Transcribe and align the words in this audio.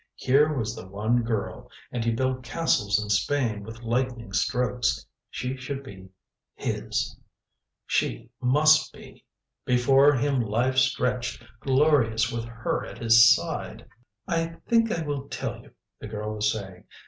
Here 0.15 0.51
was 0.51 0.75
the 0.75 0.87
one 0.87 1.21
girl, 1.21 1.69
and 1.91 2.03
he 2.03 2.09
built 2.09 2.41
castles 2.41 2.99
in 2.99 3.11
Spain 3.11 3.61
with 3.61 3.83
lightening 3.83 4.33
strokes. 4.33 5.05
She 5.29 5.55
should 5.57 5.83
be 5.83 6.09
his. 6.55 7.15
She 7.85 8.31
must 8.41 8.91
be. 8.93 9.23
Before 9.63 10.15
him 10.15 10.41
life 10.41 10.77
stretched, 10.79 11.43
glorious, 11.59 12.31
with 12.31 12.45
her 12.45 12.83
at 12.83 12.97
his 12.97 13.35
side 13.35 13.87
"I 14.27 14.55
think 14.67 14.91
I 14.91 15.03
will 15.05 15.29
tell 15.29 15.61
you," 15.61 15.69
the 15.99 16.07
girl 16.07 16.33
was 16.33 16.51
saying. 16.51 16.85